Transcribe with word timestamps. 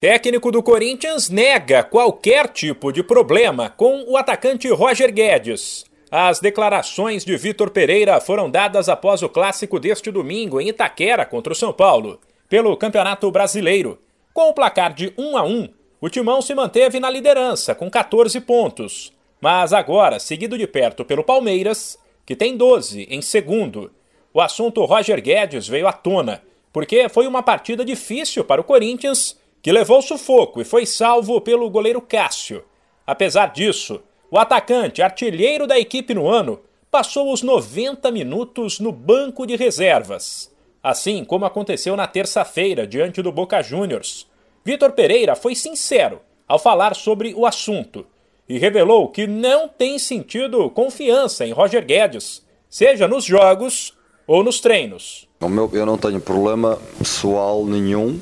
Técnico 0.00 0.52
do 0.52 0.62
Corinthians 0.62 1.28
nega 1.28 1.82
qualquer 1.82 2.46
tipo 2.50 2.92
de 2.92 3.02
problema 3.02 3.68
com 3.68 4.04
o 4.06 4.16
atacante 4.16 4.68
Roger 4.68 5.12
Guedes. 5.12 5.84
As 6.08 6.38
declarações 6.38 7.24
de 7.24 7.36
Vitor 7.36 7.68
Pereira 7.70 8.20
foram 8.20 8.48
dadas 8.48 8.88
após 8.88 9.24
o 9.24 9.28
clássico 9.28 9.80
deste 9.80 10.12
domingo 10.12 10.60
em 10.60 10.68
Itaquera 10.68 11.26
contra 11.26 11.52
o 11.52 11.56
São 11.56 11.72
Paulo, 11.72 12.20
pelo 12.48 12.76
Campeonato 12.76 13.28
Brasileiro. 13.32 13.98
Com 14.32 14.50
o 14.50 14.54
placar 14.54 14.94
de 14.94 15.12
1 15.18 15.36
a 15.36 15.42
1, 15.42 15.68
o 16.00 16.08
Timão 16.08 16.40
se 16.40 16.54
manteve 16.54 17.00
na 17.00 17.10
liderança 17.10 17.74
com 17.74 17.90
14 17.90 18.40
pontos, 18.42 19.12
mas 19.40 19.72
agora 19.72 20.20
seguido 20.20 20.56
de 20.56 20.68
perto 20.68 21.04
pelo 21.04 21.24
Palmeiras, 21.24 21.98
que 22.24 22.36
tem 22.36 22.56
12 22.56 23.08
em 23.10 23.20
segundo. 23.20 23.90
O 24.32 24.40
assunto 24.40 24.84
Roger 24.84 25.20
Guedes 25.20 25.66
veio 25.66 25.88
à 25.88 25.92
tona, 25.92 26.40
porque 26.72 27.08
foi 27.08 27.26
uma 27.26 27.42
partida 27.42 27.84
difícil 27.84 28.44
para 28.44 28.60
o 28.60 28.64
Corinthians 28.64 29.36
que 29.62 29.72
levou 29.72 30.00
sufoco 30.00 30.60
e 30.60 30.64
foi 30.64 30.86
salvo 30.86 31.40
pelo 31.40 31.68
goleiro 31.70 32.00
Cássio. 32.00 32.64
Apesar 33.06 33.52
disso, 33.52 34.00
o 34.30 34.38
atacante, 34.38 35.02
artilheiro 35.02 35.66
da 35.66 35.78
equipe 35.78 36.14
no 36.14 36.28
ano, 36.28 36.60
passou 36.90 37.32
os 37.32 37.42
90 37.42 38.10
minutos 38.10 38.80
no 38.80 38.92
banco 38.92 39.46
de 39.46 39.56
reservas. 39.56 40.54
Assim 40.82 41.24
como 41.24 41.44
aconteceu 41.44 41.96
na 41.96 42.06
terça-feira 42.06 42.86
diante 42.86 43.20
do 43.20 43.32
Boca 43.32 43.62
Juniors. 43.62 44.26
Vitor 44.64 44.92
Pereira 44.92 45.34
foi 45.34 45.54
sincero 45.54 46.20
ao 46.46 46.58
falar 46.58 46.94
sobre 46.94 47.34
o 47.34 47.46
assunto 47.46 48.06
e 48.48 48.58
revelou 48.58 49.08
que 49.08 49.26
não 49.26 49.68
tem 49.68 49.98
sentido 49.98 50.70
confiança 50.70 51.46
em 51.46 51.52
Roger 51.52 51.84
Guedes, 51.84 52.42
seja 52.68 53.06
nos 53.06 53.24
jogos 53.24 53.94
ou 54.26 54.42
nos 54.42 54.60
treinos. 54.60 55.28
Eu 55.40 55.86
não 55.86 55.98
tenho 55.98 56.20
problema 56.20 56.78
pessoal 56.98 57.64
nenhum 57.64 58.20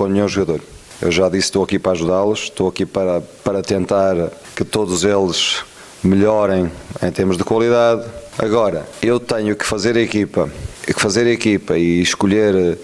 com 0.00 0.06
nenhum 0.06 0.26
jogador. 0.26 0.62
Eu 1.02 1.12
já 1.12 1.28
disse, 1.28 1.48
estou 1.48 1.62
aqui 1.62 1.78
para 1.78 1.92
ajudá-los, 1.92 2.44
estou 2.44 2.68
aqui 2.68 2.86
para, 2.86 3.20
para 3.44 3.60
tentar 3.60 4.14
que 4.56 4.64
todos 4.64 5.04
eles 5.04 5.62
melhorem 6.02 6.72
em 7.02 7.10
termos 7.10 7.36
de 7.36 7.44
qualidade. 7.44 8.06
Agora, 8.38 8.88
eu 9.02 9.20
tenho 9.20 9.54
que 9.54 9.66
fazer 9.66 9.98
a 9.98 10.00
equipa, 10.00 10.48
que 10.86 10.94
fazer 10.94 11.26
a 11.26 11.30
equipa 11.30 11.76
e 11.76 12.00
escolher 12.00 12.78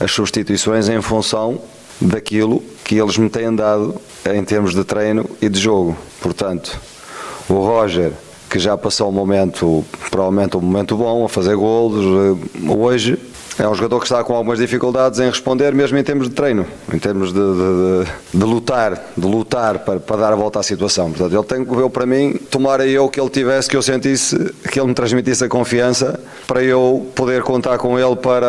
as 0.00 0.10
substituições 0.12 0.88
em 0.88 1.02
função 1.02 1.60
daquilo 2.00 2.62
que 2.82 2.94
eles 2.94 3.18
me 3.18 3.28
têm 3.28 3.54
dado 3.54 3.94
em 4.34 4.42
termos 4.42 4.74
de 4.74 4.82
treino 4.82 5.28
e 5.42 5.50
de 5.50 5.60
jogo. 5.60 5.94
Portanto, 6.22 6.80
o 7.50 7.56
Roger, 7.56 8.12
que 8.48 8.58
já 8.58 8.78
passou 8.78 9.10
um 9.10 9.12
momento, 9.12 9.84
provavelmente 10.10 10.56
um 10.56 10.60
momento 10.62 10.96
bom, 10.96 11.26
a 11.26 11.28
fazer 11.28 11.54
golos, 11.54 12.02
eh, 12.02 12.70
hoje 12.72 13.18
é 13.58 13.68
um 13.68 13.74
jogador 13.74 13.98
que 13.98 14.06
está 14.06 14.22
com 14.22 14.34
algumas 14.34 14.58
dificuldades 14.58 15.18
em 15.18 15.28
responder, 15.28 15.74
mesmo 15.74 15.98
em 15.98 16.02
termos 16.02 16.28
de 16.28 16.34
treino, 16.34 16.66
em 16.92 16.98
termos 16.98 17.32
de, 17.32 17.40
de, 17.40 18.38
de 18.38 18.44
lutar, 18.44 18.94
de 19.16 19.26
lutar 19.26 19.80
para, 19.80 20.00
para, 20.00 20.16
dar 20.16 20.32
a 20.32 20.36
volta 20.36 20.60
à 20.60 20.62
situação. 20.62 21.10
Portanto, 21.10 21.34
ele 21.34 21.44
tem 21.44 21.64
que 21.64 21.74
ver 21.74 21.90
para 21.90 22.06
mim, 22.06 22.34
tomara 22.50 22.86
eu 22.86 23.08
que 23.08 23.20
ele 23.20 23.30
tivesse, 23.30 23.68
que 23.68 23.76
eu 23.76 23.82
sentisse, 23.82 24.36
que 24.70 24.78
ele 24.78 24.88
me 24.88 24.94
transmitisse 24.94 25.44
a 25.44 25.48
confiança 25.48 26.20
para 26.46 26.62
eu 26.62 27.10
poder 27.14 27.42
contar 27.42 27.78
com 27.78 27.98
ele 27.98 28.16
para, 28.16 28.46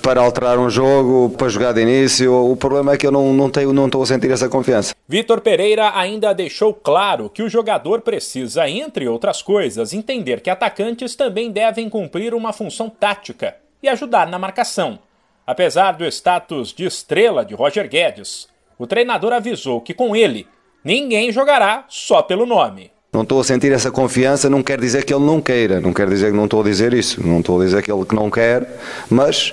para 0.00 0.20
alterar 0.20 0.58
um 0.58 0.70
jogo, 0.70 1.34
para 1.36 1.48
jogar 1.48 1.72
de 1.72 1.80
início. 1.80 2.32
O 2.32 2.56
problema 2.56 2.92
é 2.92 2.96
que 2.96 3.06
eu 3.06 3.12
não, 3.12 3.32
não, 3.32 3.50
tenho, 3.50 3.72
não 3.72 3.86
estou 3.86 4.02
a 4.02 4.06
sentir 4.06 4.30
essa 4.30 4.48
confiança. 4.48 4.94
Vitor 5.08 5.40
Pereira 5.40 5.92
ainda 5.94 6.32
deixou 6.32 6.72
claro 6.72 7.28
que 7.28 7.42
o 7.42 7.48
jogador 7.48 8.00
precisa, 8.00 8.68
entre 8.68 9.08
outras 9.08 9.42
coisas, 9.42 9.92
entender 9.92 10.40
que 10.40 10.50
atacantes 10.50 11.14
também 11.14 11.50
devem 11.50 11.88
cumprir 11.88 12.34
uma 12.34 12.52
função 12.52 12.88
tática 12.88 13.61
e 13.82 13.88
ajudar 13.88 14.28
na 14.28 14.38
marcação. 14.38 14.98
Apesar 15.46 15.92
do 15.92 16.04
status 16.06 16.72
de 16.72 16.84
estrela 16.84 17.44
de 17.44 17.54
Roger 17.54 17.88
Guedes, 17.88 18.48
o 18.78 18.86
treinador 18.86 19.32
avisou 19.32 19.80
que 19.80 19.92
com 19.92 20.14
ele 20.14 20.46
ninguém 20.84 21.32
jogará 21.32 21.84
só 21.88 22.22
pelo 22.22 22.46
nome. 22.46 22.90
Não 23.12 23.22
estou 23.22 23.40
a 23.40 23.44
sentir 23.44 23.72
essa 23.72 23.90
confiança, 23.90 24.48
não 24.48 24.62
quer 24.62 24.80
dizer 24.80 25.04
que 25.04 25.12
ele 25.12 25.24
não 25.24 25.40
queira, 25.40 25.80
não 25.80 25.92
quer 25.92 26.08
dizer 26.08 26.30
que 26.30 26.36
não 26.36 26.44
estou 26.44 26.62
a 26.62 26.64
dizer 26.64 26.94
isso, 26.94 27.26
não 27.26 27.40
estou 27.40 27.60
a 27.60 27.64
dizer 27.64 27.82
que 27.82 27.92
ele 27.92 28.06
não 28.12 28.30
quer, 28.30 28.80
mas 29.10 29.52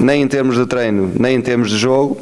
nem 0.00 0.22
em 0.22 0.26
termos 0.26 0.56
de 0.56 0.66
treino, 0.66 1.12
nem 1.18 1.36
em 1.36 1.40
termos 1.40 1.70
de 1.70 1.76
jogo, 1.76 2.20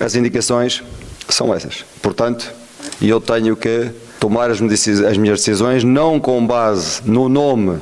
as 0.00 0.16
indicações 0.16 0.82
são 1.28 1.54
essas. 1.54 1.84
Portanto, 2.02 2.52
eu 3.00 3.20
tenho 3.20 3.54
que 3.54 3.90
tomar 4.18 4.50
as 4.50 4.60
minhas 4.60 5.38
decisões 5.38 5.84
não 5.84 6.18
com 6.18 6.44
base 6.44 7.02
no 7.04 7.28
nome 7.28 7.80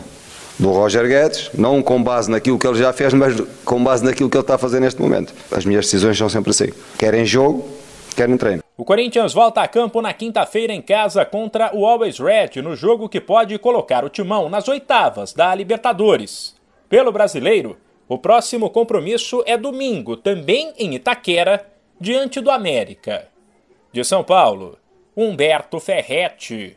do 0.58 0.70
Roger 0.70 1.06
Guedes, 1.06 1.50
não 1.54 1.82
com 1.82 2.02
base 2.02 2.30
naquilo 2.30 2.58
que 2.58 2.66
ele 2.66 2.78
já 2.78 2.92
fez, 2.92 3.14
mas 3.14 3.40
com 3.64 3.82
base 3.82 4.04
naquilo 4.04 4.28
que 4.28 4.36
ele 4.36 4.42
está 4.42 4.56
a 4.56 4.58
fazer 4.58 4.80
neste 4.80 5.00
momento. 5.00 5.32
As 5.50 5.64
minhas 5.64 5.84
decisões 5.84 6.18
são 6.18 6.28
sempre 6.28 6.50
assim. 6.50 6.72
Querem 6.98 7.24
jogo, 7.24 7.68
querem 8.16 8.36
treino. 8.36 8.62
O 8.76 8.84
Corinthians 8.84 9.32
volta 9.32 9.60
a 9.60 9.68
campo 9.68 10.02
na 10.02 10.12
quinta-feira 10.12 10.72
em 10.72 10.82
casa 10.82 11.24
contra 11.24 11.74
o 11.74 11.86
Always 11.86 12.18
Red, 12.18 12.62
no 12.62 12.74
jogo 12.74 13.08
que 13.08 13.20
pode 13.20 13.58
colocar 13.58 14.04
o 14.04 14.08
timão 14.08 14.48
nas 14.48 14.68
oitavas 14.68 15.32
da 15.32 15.54
Libertadores. 15.54 16.54
Pelo 16.88 17.12
brasileiro, 17.12 17.76
o 18.08 18.18
próximo 18.18 18.70
compromisso 18.70 19.42
é 19.46 19.56
domingo, 19.56 20.16
também 20.16 20.72
em 20.78 20.94
Itaquera, 20.94 21.66
diante 22.00 22.40
do 22.40 22.50
América. 22.50 23.28
De 23.92 24.02
São 24.04 24.24
Paulo, 24.24 24.78
Humberto 25.16 25.80
Ferretti. 25.80 26.76